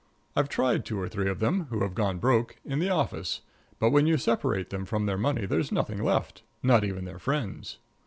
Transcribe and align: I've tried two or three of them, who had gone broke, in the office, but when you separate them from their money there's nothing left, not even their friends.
I've 0.35 0.49
tried 0.49 0.83
two 0.83 0.99
or 0.99 1.07
three 1.07 1.29
of 1.29 1.37
them, 1.37 1.65
who 1.69 1.83
had 1.83 1.93
gone 1.93 2.17
broke, 2.17 2.55
in 2.65 2.79
the 2.79 2.89
office, 2.89 3.41
but 3.77 3.91
when 3.91 4.07
you 4.07 4.17
separate 4.17 4.71
them 4.71 4.83
from 4.83 5.05
their 5.05 5.15
money 5.15 5.45
there's 5.45 5.71
nothing 5.71 6.01
left, 6.03 6.41
not 6.63 6.83
even 6.83 7.05
their 7.05 7.19
friends. 7.19 7.77